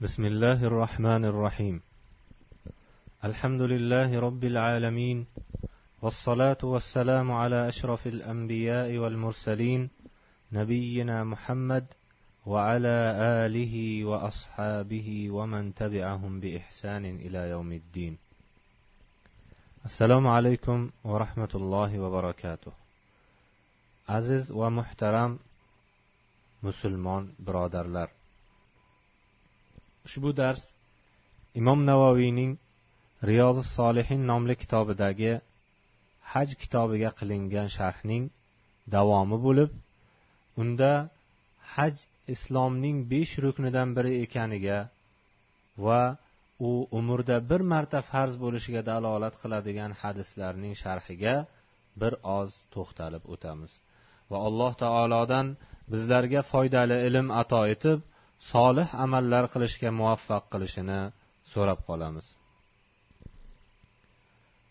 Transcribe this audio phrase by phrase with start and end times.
[0.00, 1.80] بسم الله الرحمن الرحيم.
[3.24, 5.26] الحمد لله رب العالمين
[6.02, 9.90] والصلاة والسلام على أشرف الأنبياء والمرسلين
[10.52, 11.86] نبينا محمد
[12.46, 12.96] وعلى
[13.46, 18.18] آله وأصحابه ومن تبعهم بإحسان إلى يوم الدين.
[19.84, 22.72] السلام عليكم ورحمة الله وبركاته.
[24.08, 25.38] عزيز ومحترم
[26.62, 28.08] مسلمان برادرلر
[30.06, 30.62] ushbu dars
[31.60, 32.52] imom navoiyning
[33.30, 35.32] riyozi solihin nomli kitobidagi
[36.32, 38.24] haj kitobiga qilingan sharhning
[38.94, 39.70] davomi bo'lib
[40.62, 40.92] unda
[41.74, 41.94] haj
[42.34, 44.78] islomning besh ruknidan biri ekaniga
[45.86, 46.02] va
[46.68, 51.34] u umrda bir marta farz bo'lishiga dalolat qiladigan hadislarning sharhiga
[52.00, 53.72] bir oz to'xtalib o'tamiz.
[54.30, 55.46] Va alloh taolodan
[55.92, 57.98] bizlarga foydali ilm ato etib
[58.38, 61.00] solih amallar qilishga muvaffaq qilishini
[61.52, 62.26] so'rab qolamiz.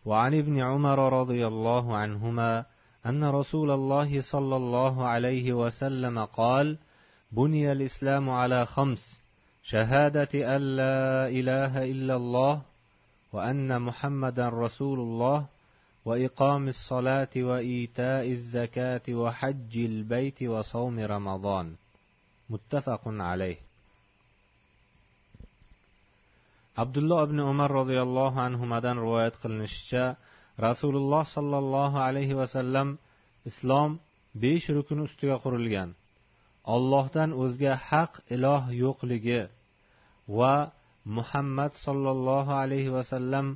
[0.05, 2.65] وعن ابن عمر رضي الله عنهما
[3.05, 6.77] أن رسول الله صلى الله عليه وسلم قال
[7.31, 9.21] بني الإسلام على خمس
[9.63, 12.61] شهادة أن لا إله إلا الله
[13.33, 15.45] وأن محمدا رسول الله
[16.05, 21.75] وإقام الصلاة وإيتاء الزكاة وحج البيت وصوم رمضان
[22.51, 23.57] muttafaqun alayh.
[26.83, 30.05] Abdulloh ibn umar roziyallohu anhudan rivoyat qilinishicha
[30.67, 32.87] rasululloh sollallohu alayhi vasallam
[33.49, 33.91] islom
[34.43, 35.89] besh rukun ustiga qurilgan.
[36.75, 39.41] Ollohdan o'zga haq iloh yo'qligi
[40.37, 40.55] va
[41.17, 43.47] muhammad sollallohu alayhi vasallam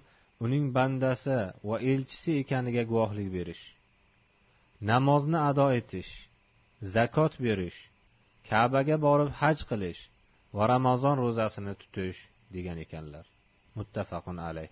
[0.45, 3.63] uning bandasi va elchisi ekaniga guvohlik berish.
[4.89, 6.11] Namozni ado etish
[6.95, 7.79] zakot berish
[8.51, 10.01] kabaga borib haj qilish
[10.57, 12.19] va ramazon ro'zasini tutish
[12.55, 13.25] degan ekanlar.
[13.77, 14.71] Muttafaqun alayh.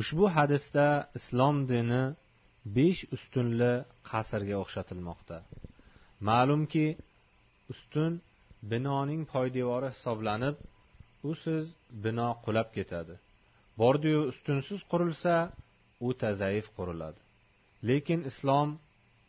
[0.00, 0.86] Ushbu hadisda
[1.18, 2.02] islom dini
[2.76, 3.72] besh ustunli
[4.10, 5.38] qasrga o'xshatilmoqda.
[6.28, 6.86] Ma'lumki
[7.72, 8.12] ustun
[8.70, 10.56] binoning poydevori hisoblanib
[11.30, 11.64] usiz
[12.04, 13.14] bino qulab ketadi.
[13.80, 15.36] Bordiyu ustunsiz qurilsa
[16.06, 17.20] u tazaif quriladi.
[17.88, 18.68] Lekin islom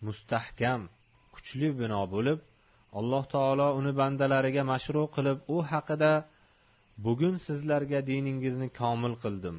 [0.08, 0.82] mustahkam
[1.34, 2.40] kuchli bino bo'lib
[3.00, 6.14] alloh taolo uni bandalariga mashru qilib u haqida
[7.06, 9.58] bugun sizlarga diningizni komil qildim.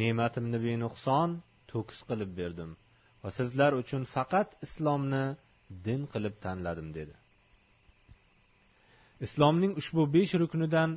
[0.00, 1.30] Ne'matimni benuqson
[1.70, 2.70] to'kis qilib berdim
[3.22, 5.24] va sizlar uchun faqat islomni
[5.86, 7.14] din qilib tanladim dedi.
[9.26, 10.90] Islomning ushbu besh ruknidan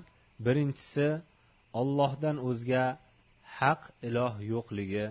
[0.45, 1.07] birinchisi
[1.81, 2.85] ollohdan o'zga
[3.57, 5.05] haq iloh yo'qligi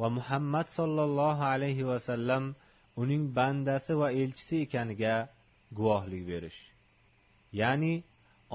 [0.00, 2.44] va muhammad sollallohu alayhi vasallam
[3.02, 5.14] uning bandasi va elchisi ekaniga
[5.78, 6.58] guvohlik berish.
[7.60, 7.94] Ya'ni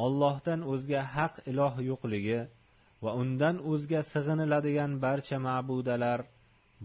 [0.03, 2.39] ollohdan o'zga haq iloh yo'qligi
[3.03, 6.19] va undan o'zga sig'iniladigan barcha ma'budalar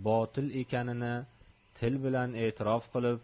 [0.09, 1.15] botil ekanini
[1.79, 3.19] til bilan e'tirof qilib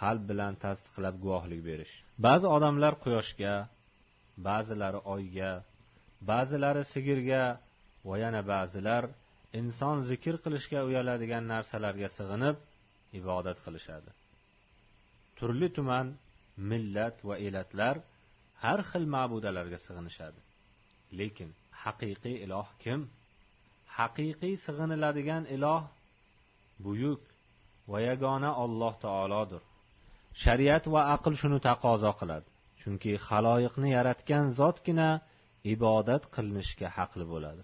[0.00, 1.94] qalb bilan tasdiqlab guvohlik berish.
[2.26, 3.54] Ba'zi odamlar quyoshga
[4.48, 5.52] ba'zilari oyga
[6.30, 7.42] ba'zilari sigirga
[8.08, 9.04] va yana ba'zilar
[9.60, 12.56] inson zikr qilishga uyaladigan narsalarga sig'inib
[13.20, 14.10] ibodat qilishadi.
[15.38, 16.06] Turli tuman
[16.70, 17.96] millat va elatlar
[18.62, 20.40] har xil ma'budalarga sig'inishadi.
[21.18, 21.50] Lekin
[21.82, 23.00] haqiqiy iloh kim?
[23.98, 25.82] Haqiqiy sig'iniladigan iloh
[26.84, 27.22] buyuk
[27.90, 29.62] va yagona olloh taolodir.
[30.42, 32.48] Shariat va aql shuni taqozo qiladi
[32.80, 35.08] chunki haloyiqni yaratgan zotgina
[35.74, 37.62] ibodat qilinishga haqli bo'ladi.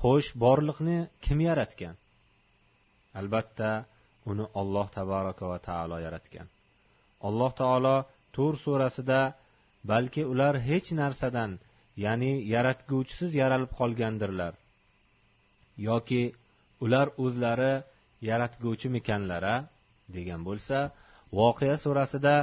[0.00, 1.94] Xo'sh borliqni kim yaratgan?
[3.20, 3.70] Albatta
[4.30, 6.46] uni olloh tabaraka va taolo yaratgan.
[7.26, 7.96] Alloh taolo
[8.34, 9.20] tur surasida
[9.90, 11.50] balki ular hech narsadan
[12.04, 14.52] ya'ni yaratguvchisiz yaralib qolgandirlar.
[15.88, 16.22] Yoki
[16.84, 17.74] ular o'zlari
[18.30, 19.54] yaratguvchimikanlara
[20.16, 20.78] degan bo'lsa
[21.38, 22.36] voqea surasida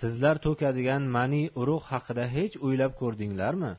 [0.00, 3.72] sizlar to'kadigan mani urug' haqida hech o'ylab ko'rdinglarmi?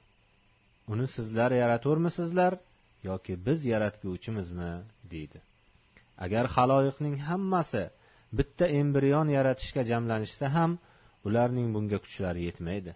[0.94, 2.54] Uni sizlar yaraturmisizlar
[3.10, 4.72] yoki biz yaratguvchimizmi?
[5.14, 5.40] deydi.
[6.26, 7.84] Agar haloyiqning hammasi
[8.38, 10.72] bitta embrion yaratishga jamlanishsa ham
[11.28, 12.92] ularning bunga kuchlari yetmaydi.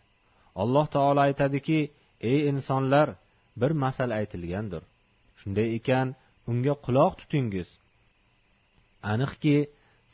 [0.62, 1.80] Alloh taolo aytadiki
[2.32, 3.08] ey insonlar
[3.62, 4.84] bir masal aytilgandir.
[5.40, 6.08] Shunday ekan
[6.52, 7.70] unga quloq tutingiz.
[9.12, 9.58] Aniqki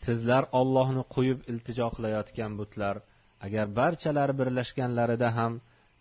[0.04, 2.96] sizlar ollohni qo'yib iltijo qilayotgan butlar
[3.46, 5.54] agar barchalari birlashganlarida ham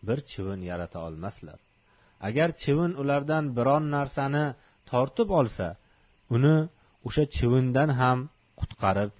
[0.08, 1.58] bir chivin yarata olmaslar.
[2.28, 4.44] Agar chivin ulardan biron narsani
[4.90, 5.68] tortib olsa
[6.34, 6.56] uni
[7.06, 8.18] o'sha chivindan ham
[8.60, 9.10] qutqarib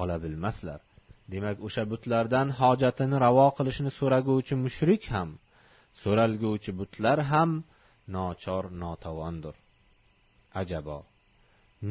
[0.00, 0.80] ola bilmaslar
[1.32, 5.28] demak o'sha butlardan hojatini ravo qilishni so'raguvchi mushrik ham
[6.02, 7.50] so'ralguvchi butlar ham
[8.16, 9.54] nochor notavondir.
[10.60, 10.98] Ajabo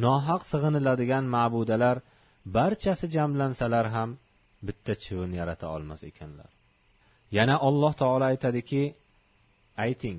[0.03, 1.97] nohaq sig'iniladigan ma'budalar
[2.56, 4.09] barchasi jamlansalar ham
[4.67, 6.51] bitta chivin yarata olmas ekanlar.
[7.38, 8.83] Yana alloh taolo aytadiki
[9.85, 10.17] ayting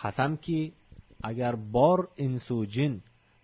[0.00, 0.60] qasamki
[1.30, 2.94] agar bor insu jin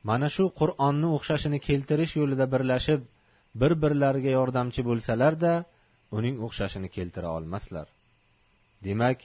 [0.08, 3.00] mana shu qur'onni o'xshashini keltirish yo'lida birlashib
[3.60, 5.52] bir birlariga yordamchi bo'lsalarda
[6.18, 7.86] uning o'xshashini keltira olmaslar.
[8.86, 9.18] Demak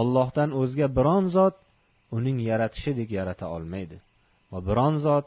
[0.00, 1.56] ollohdan o'zga biron zot
[2.18, 3.96] uning yaratishidek yarata olmaydi
[4.52, 5.26] va biron zot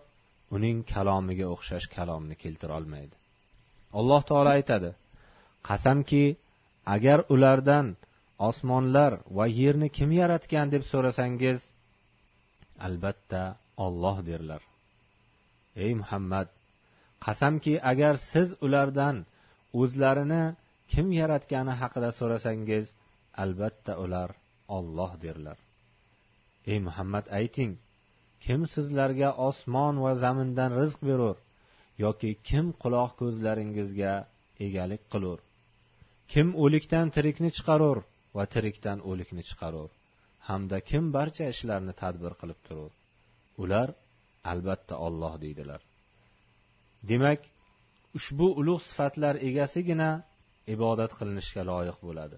[0.56, 3.16] uning kalomiga o'xshash kalomni keltira olmaydi.
[4.00, 4.90] Alloh taolo aytadi
[5.70, 6.26] qasamki
[6.96, 7.88] agar ulardan
[8.50, 10.68] osmonlar va yerni kim yaratgan?
[10.74, 11.60] deb so'rasangiz
[12.88, 13.42] albatta
[13.86, 14.62] olloh derlar.
[15.76, 16.48] Ey muhammad
[17.26, 19.16] qasamki agar siz ulardan
[19.82, 20.44] o'zlarini
[20.92, 22.86] kim yaratgani haqida so'rasangiz
[23.44, 24.30] albatta ular
[24.78, 25.58] olloh derlar.
[26.72, 27.72] Ey muhammad ayting
[28.46, 31.38] kim sizlarga osmon va zamindan rizq berur
[32.04, 34.14] yoki kim quloq ko'zlaringizga
[34.68, 35.40] egalik qilur?
[36.32, 37.98] Kim o'likdan tirikni chiqarur
[38.38, 39.90] va tirikdan o'likni chiqarur?
[40.48, 42.92] Hamda kim barcha ishlarni tadbir qilib turur?
[43.64, 43.88] Ular
[44.52, 45.82] albatta olloh deydilar.
[47.10, 47.42] Demak
[48.18, 50.10] ushbu ulug' sifatlar egasigina
[50.76, 52.38] ibodat qilinishga loyiq bo'ladi.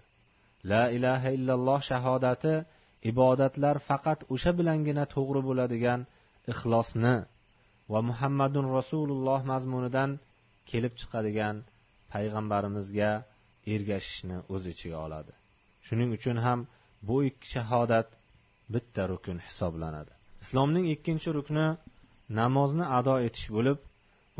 [0.71, 2.53] La ilaha illalloh shahodati
[3.11, 5.99] ibodatlar faqat o'sha bilangina to'g'ri bo'ladigan
[6.51, 7.15] ixlosni
[7.91, 10.11] va muhammadun rasululloh mazmunidan
[10.69, 11.55] kelib chiqadigan
[12.13, 13.11] payg'ambarimizga
[13.73, 15.33] ergashishni o'z ichiga oladi.
[15.87, 16.59] Shuning uchun ham
[17.07, 18.07] bu ikki shahodat
[18.73, 20.13] bitta rukun hisoblanadi.
[20.43, 21.67] Islomning ikkinchi rukni
[22.39, 23.77] namozni ado etish bo'lib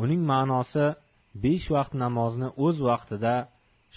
[0.02, 0.86] uning ma'nosi
[1.44, 3.34] besh vaqt namozni o'z vaqtida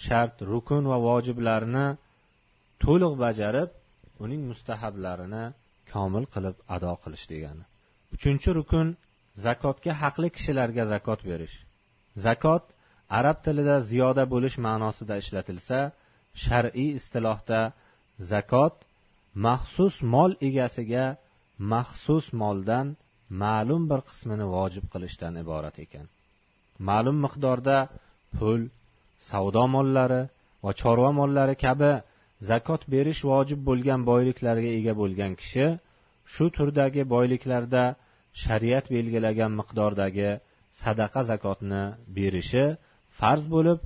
[0.06, 1.88] shart rukun va vojiblarini
[2.84, 3.70] to'liq bajarib
[4.24, 5.44] uning mustahablarini
[5.94, 7.64] komil qilib ado qilish degani.
[8.16, 8.88] Uchinchi rukun
[9.46, 11.56] zakotga haqli kishilarga zakot berish.
[12.26, 12.64] Zakot
[13.20, 15.80] arab tilida ziyoda bo'lish ma'nosida ishlatilsa
[16.44, 17.62] shar'iy istilohda
[18.32, 18.76] zakot
[19.46, 21.06] maxsus mol egasiga
[21.74, 22.88] maxsus moldan
[23.42, 26.06] ma'lum bir qismini vojib qilishdan iborat ekan.
[26.88, 27.78] Ma'lum miqdorda
[28.38, 28.62] pul
[29.30, 30.22] savdo mollari
[30.64, 31.92] va chorva mollari kabi
[32.50, 35.68] zakot berish vojib bo'lgan boyliklarga ega bo'lgan kishi
[36.34, 37.84] shu turdagi boyliklarda
[38.44, 40.30] shariat belgilagan miqdordagi
[40.82, 41.84] sadaqa zakotni
[42.18, 42.66] berishi
[43.20, 43.80] farz bo'lib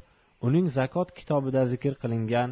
[0.48, 2.50] uning zakot kitobida zikr qilingan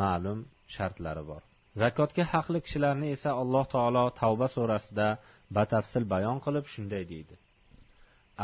[0.00, 0.38] ma'lum
[0.74, 1.42] shartlari bor.
[1.82, 5.08] Zakotga haqli kishilarni esa alloh taolo tavba surasida
[5.56, 7.34] batafsil bayon qilib shunday deydi.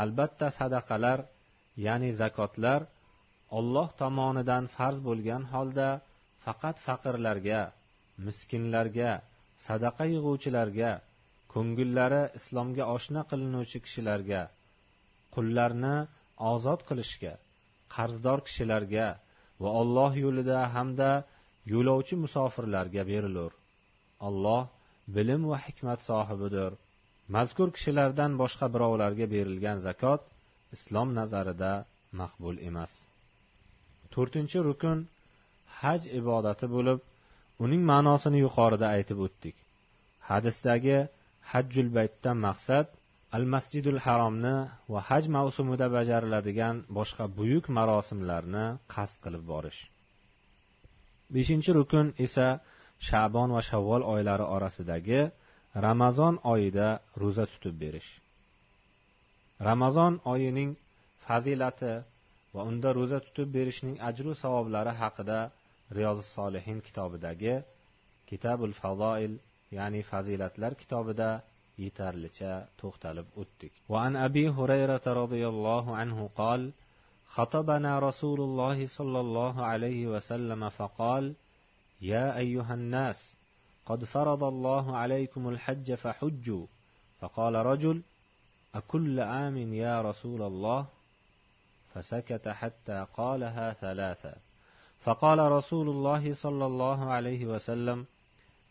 [0.03, 1.19] Albatta sadaqalar
[1.85, 2.81] ya'ni zakotlar
[3.57, 5.89] olloh tomonidan farz bo'lgan holda
[6.45, 7.61] faqat faqirlarga
[8.25, 9.11] miskinlarga
[9.67, 10.91] sadaqa yig'uvchilarga
[11.53, 14.41] ko'ngillari islomga oshna qilinuvchi kishilarga
[15.35, 15.95] qullarni
[16.51, 17.33] ozod qilishga
[17.95, 19.07] qarzdor kishilarga
[19.61, 21.11] va olloh yo'lida hamda
[21.73, 23.51] yo'lovchi musofirlarga berilur.
[24.27, 24.63] Alloh
[25.15, 26.71] bilim va hikmat sohibidir.
[27.35, 30.21] Mazkur kishilardan boshqa birovlarga berilgan zakot
[30.75, 31.73] islom nazarida
[32.21, 32.91] maqbul emas.
[34.13, 34.97] To'rtinchi rukun
[35.79, 36.99] haj ibodati bo'lib
[37.65, 39.55] uning ma'nosini yuqorida aytib o'tdik.
[40.29, 40.97] Hadisdagi
[41.51, 42.87] hajjul baytdan maqsad
[43.37, 44.55] al masjidul haromni
[44.93, 49.81] va haj mavsumida bajariladigan boshqa buyuk marosimlarni qasd qilib borish.
[51.34, 52.48] beshinchi rukun esa
[53.08, 55.20] shabon va shavvol oylari orasidagi
[55.86, 56.88] ramazon oyida
[57.22, 58.10] ro'za tutib berish
[59.68, 60.70] ramazon oyining
[61.26, 61.92] fazilati
[62.54, 65.38] va unda ro'za tutib berishning ajru savoblari haqida
[65.96, 67.54] riyozi solihin kitobidagi
[68.30, 69.32] kitabul fazoil
[69.78, 71.30] ya'ni fazilatlar kitobida
[71.84, 76.60] yetarlicha to'xtalib o'tdik وعن أبي هريرة رضي الله عنه قال
[77.33, 81.35] خطبنا رسول الله صلى الله عليه وسلم فقال
[82.01, 83.35] يا أيها الناس
[83.85, 86.65] قد فرض الله عليكم الحج فحجوا.
[87.19, 88.01] فقال رجل
[88.75, 90.85] أكل عام يا رسول الله؟
[91.93, 94.35] فسكت حتى قالها ثلاثا
[95.03, 98.05] فقال رسول الله صلى الله عليه وسلم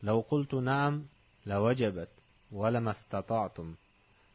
[0.02, 1.04] لو قلت نعم
[1.46, 2.08] لوجبت
[2.52, 3.74] ولما استطعتم.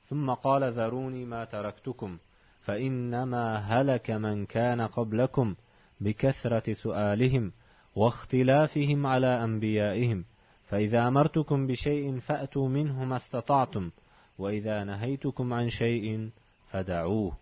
[0.10, 2.18] ثم قال ذروني ما تركتكم.
[2.66, 5.56] فإنما هلك من كان قبلكم
[6.02, 7.52] بكثرة سؤالهم
[7.96, 10.26] واختلافهم على أنبيائهم.
[10.70, 13.92] فإذا أمرتكم بشيء فأتوا منه ما استطعتم
[14.40, 16.30] وإذا نهيتكم عن شيء
[16.72, 17.34] فدعوه.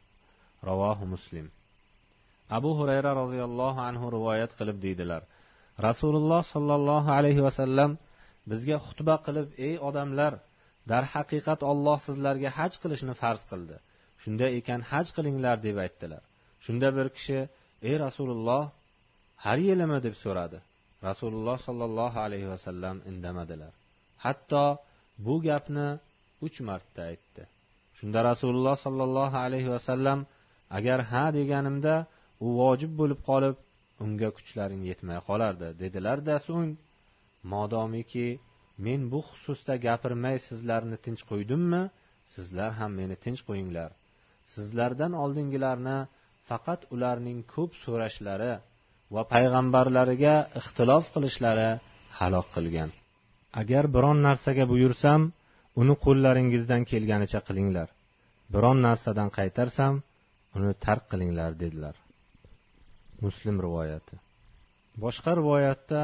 [0.63, 1.49] رواه مسلم.
[2.51, 5.23] أبو هريرة رضي الله عنه رواية قلب ديدلر
[5.79, 7.97] رسول الله صلى الله عليه وسلم
[8.51, 10.33] bizga xutba qilib ey odamlar
[10.91, 13.75] darhaqiqat olloh sizlarga haj qilishni farz qildi
[14.23, 16.23] shunday ekan haj qilinglar deb aytdilar.
[16.65, 17.39] Shunda bir kishi
[17.87, 18.63] ey rasululloh
[19.45, 19.97] har yilimi?
[20.05, 20.59] deb so'radi.
[21.07, 23.73] Rasululloh sollallohu alayhi vasallam indamadilar.
[24.23, 24.65] Hatto
[25.25, 25.87] bu gapni
[26.45, 27.43] uch marta aytdi.
[27.97, 30.19] Shunda rasululloh sollallohu alayhi vasallam
[30.77, 31.95] agar ha deganimda
[32.45, 33.55] u vojib bo'lib qolib
[34.03, 36.71] unga kuchlaring yetmay qolardi dedilarda so'ng
[37.53, 38.27] modomiki
[38.85, 41.83] men bu xususda gapirmay sizlarni tinch qo'ydimmi?
[42.33, 43.89] Sizlar ham meni tinch qo'yinglar
[44.53, 45.97] sizlardan oldingilarni
[46.49, 48.53] faqat ularning ko'p so'rashlari
[49.13, 51.69] va payg'ambarlariga ixtilof qilishlari
[52.19, 52.89] halok qilgan.
[53.61, 55.21] Agar biron narsaga buyursam
[55.81, 57.87] uni qo'llaringizdan kelganicha qilinglar.
[58.53, 59.93] Biron narsadan qaytarsam
[60.57, 61.95] uni tark qilinglar dedilar.
[63.25, 64.15] Muslim rivoyati.
[65.03, 66.01] Boshqa rivoyatda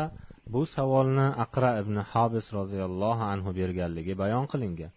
[0.53, 4.91] bu savolni aqra ibn hobis roziyallohu anhu berganligi bayon qilingan.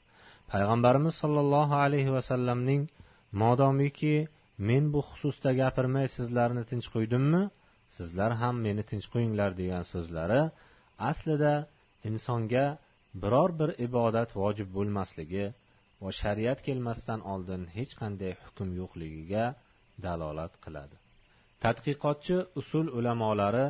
[0.52, 2.82] Payg'ambarimiz sollallohu alayhi vasallamning
[3.40, 4.16] modomiki
[4.68, 7.42] men bu xususda gapirmay sizlarni tinch qo'ydimmi
[7.96, 10.42] sizlar ham meni tinch qo'yinglar degan so'zlari
[11.10, 11.54] aslida
[12.08, 12.66] insonga
[13.22, 15.44] biror bir ibodat vojib bo'lmasligi
[16.02, 19.44] va shariat kelmasdan oldin hech qanday hukm yo'qligiga
[20.04, 20.96] dalolat qiladi.
[21.64, 23.66] Tadqiqotchi usul ulamolari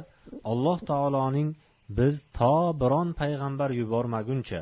[0.53, 1.49] alloh taoloning
[1.99, 4.61] biz to biron payg'ambar yubormaguncha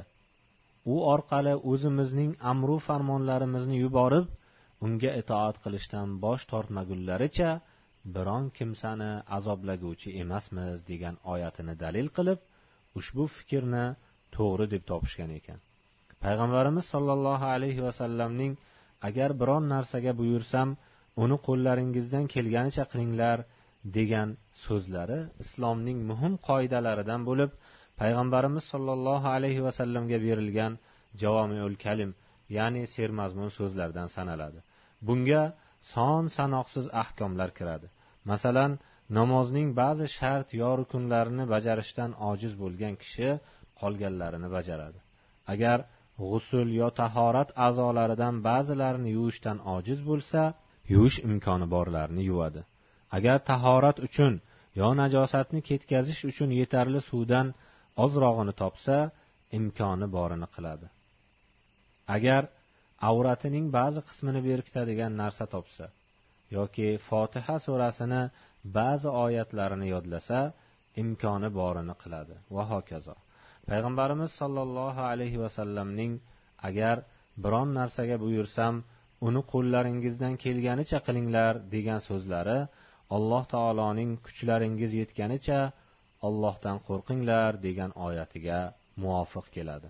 [0.92, 4.26] u orqali o'zimizning amru farmonlarimizni yuborib
[4.84, 7.50] unga itoat qilishdan bosh tortmagunlaricha
[8.14, 12.38] biron kimsani azoblaguvchi emasmiz degan oyatini dalil qilib
[12.98, 13.84] ushbu fikrni
[14.36, 15.58] to'g'ri deb topishgan ekan.
[16.24, 18.52] Payg'ambarimiz sollallohu alayhi vasallamning
[19.08, 20.68] agar biron narsaga buyursam
[21.24, 23.38] uni qo'llaringizdan kelganicha qilinglar
[23.96, 24.28] degan
[24.64, 27.50] so'zlari islomning muhim qoidalaridan bo'lib
[28.00, 30.72] payg'ambarimiz sollallohu alayhi vasallamga berilgan
[31.22, 32.10] javomiul kalim
[32.56, 34.60] ya'ni sermazmun so'zlardan sanaladi.
[35.08, 35.42] Bunga
[35.92, 37.86] son sanoqsiz ahkomlar kiradi.
[38.30, 38.72] Masalan
[39.18, 43.28] namozning ba'zi shart yo rukunlarini bajarishdan ojiz bo'lgan kishi
[43.80, 44.98] qolganlarini bajaradi.
[45.52, 45.78] Agar
[46.20, 50.40] g'usul yo tahorat a'zolaridan ba'zilarini yuvishdan ojiz bo'lsa
[50.92, 52.60] yuvish imkoni borlarini yuvadi.
[53.16, 54.34] Agar tahorat uchun
[54.80, 57.46] yo najosatni ketkazish uchun yetarli suvdan
[58.04, 58.96] ozrog'ini topsa
[59.58, 60.86] imkoni borini qiladi.
[62.16, 62.42] Agar
[63.08, 65.86] avratining ba'zi qismini berkitadigan narsa topsa
[66.58, 68.22] yoki fotiha surasini
[68.78, 70.38] ba'zi oyatlarini yodlasa
[71.02, 72.34] imkoni borini qiladi.
[72.56, 73.14] Va hokazo.
[73.68, 76.12] Payg'ambarimiz sollallohu alayhi vasallamning
[76.68, 76.96] agar
[77.44, 78.74] biron narsaga buyursam
[79.26, 82.58] uni qo'llaringizdan kelganicha qilinglar degan so'zlari
[83.16, 85.60] alloh taoloning kuchlaringiz yetganicha
[86.28, 88.60] ollohdan qo'rqinglar degan oyatiga
[89.02, 89.88] muvofiq keladi.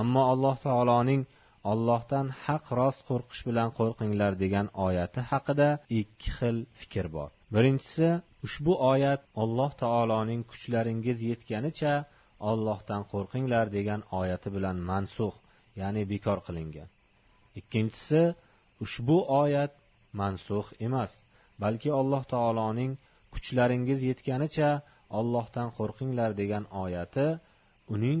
[0.00, 1.22] Ammo alloh taoloning
[1.70, 5.68] ollohdan haq rost qo'rqish bilan qo'rqinglar degan oyati haqida
[6.00, 7.30] ikki xil fikr bor.
[7.54, 8.08] Birinchisi
[8.46, 11.94] ushbu oyat alloh taoloning kuchlaringiz yetganicha
[12.50, 15.34] ollohdan qo'rqinglar degan oyati bilan mansux
[15.80, 16.88] ya'ni bekor qilingan.
[17.60, 18.22] Ikkinchisi
[18.84, 19.72] ushbu oyat
[20.20, 21.12] mansux emas
[21.62, 22.92] balki alloh taoloning
[23.34, 24.70] kuchlaringiz yetganicha
[25.18, 27.26] ollohdan qo'rqinglar degan oyati
[27.94, 28.20] uning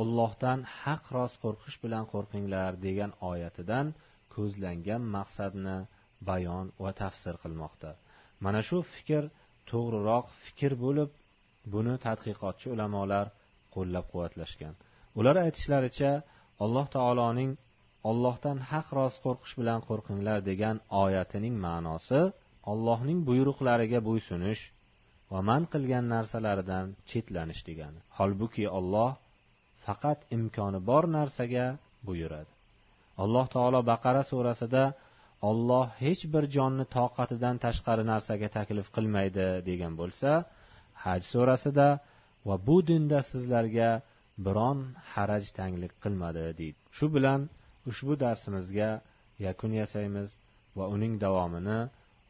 [0.00, 3.86] ollohdan haq rost qo'rqish bilan qo'rqinglar degan oyatidan
[4.34, 5.76] ko'zlangan maqsadni
[6.28, 7.90] bayon va tafsir qilmoqda.
[8.44, 9.22] Mana shu fikr
[9.70, 11.10] to'g'riroq fikr bo'lib
[11.74, 13.26] buni tadqiqotchi ulamolar
[13.74, 14.74] qo'llab quvvatlashgan
[15.18, 16.12] ular aytishlaricha
[16.64, 17.50] alloh taoloning
[18.10, 22.20] ollohdan haq rost qo'rqish bilan qo'rqinglar degan oyatining ma'nosi
[22.72, 24.62] ollohning buyruqlariga bo'ysunish
[25.32, 28.00] va man qilgan narsalaridan chetlanish degani.
[28.18, 29.10] Holbuki olloh
[29.86, 31.66] faqat imkoni bor narsaga
[32.06, 32.52] buyuradi.
[33.22, 34.84] Alloh taolo baqara surasida
[35.50, 40.30] olloh hech bir jonni toqatidan tashqari narsaga taklif qilmaydi degan bo'lsa
[41.04, 41.88] haj surasida
[42.48, 43.90] va bu dinda sizlarga
[44.46, 44.78] biron
[45.12, 46.78] haraj tanglik qilmadi deydi.
[46.96, 47.40] Shu bilan
[47.90, 48.90] ushbu darsimizga
[49.46, 50.28] yakun yasaymiz
[50.78, 51.80] va uning davomini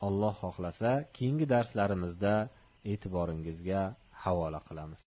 [0.07, 2.35] alloh xohlasa keyingi darslarimizda
[2.93, 3.83] e'tiboringizga
[4.25, 5.01] havola qilamiz.